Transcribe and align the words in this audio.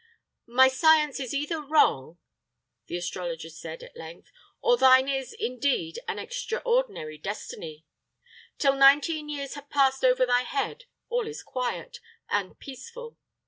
"My 0.47 0.67
science 0.67 1.19
is 1.19 1.31
either 1.31 1.61
wrong," 1.61 2.17
the 2.87 2.97
astrologer 2.97 3.51
said, 3.51 3.83
at 3.83 3.95
length, 3.95 4.31
"or 4.59 4.75
thine 4.75 5.07
is, 5.07 5.31
indeed, 5.31 5.99
an 6.07 6.17
extraordinary 6.17 7.19
destiny. 7.19 7.85
Till 8.57 8.73
nineteen 8.75 9.29
years 9.29 9.53
have 9.53 9.69
passed 9.69 10.03
over 10.03 10.25
thy 10.25 10.41
head, 10.41 10.85
all 11.09 11.27
is 11.27 11.43
quiet 11.43 11.99
and 12.29 12.57
peaceful. 12.57 13.15